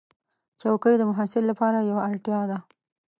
چوکۍ 0.61 0.93
د 0.97 1.03
محصل 1.11 1.43
لپاره 1.51 1.87
یوه 1.89 2.01
اړتیا 2.09 2.41
ده. 2.51 2.57